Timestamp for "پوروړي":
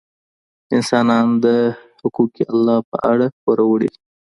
3.41-3.89